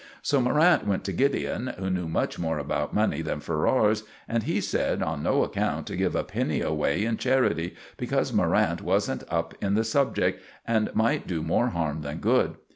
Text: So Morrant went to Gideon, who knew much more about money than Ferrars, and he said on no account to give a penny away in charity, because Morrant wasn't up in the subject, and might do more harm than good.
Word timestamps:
So 0.23 0.41
Morrant 0.41 0.87
went 0.87 1.03
to 1.03 1.13
Gideon, 1.13 1.73
who 1.77 1.91
knew 1.91 2.07
much 2.07 2.39
more 2.39 2.57
about 2.57 2.91
money 2.91 3.21
than 3.21 3.39
Ferrars, 3.39 4.01
and 4.27 4.41
he 4.41 4.59
said 4.59 5.03
on 5.03 5.21
no 5.21 5.43
account 5.43 5.85
to 5.85 5.95
give 5.95 6.15
a 6.15 6.23
penny 6.23 6.59
away 6.59 7.05
in 7.05 7.17
charity, 7.17 7.75
because 7.97 8.33
Morrant 8.33 8.81
wasn't 8.81 9.23
up 9.29 9.53
in 9.63 9.75
the 9.75 9.83
subject, 9.83 10.41
and 10.65 10.89
might 10.95 11.27
do 11.27 11.43
more 11.43 11.67
harm 11.67 12.01
than 12.01 12.17
good. 12.17 12.55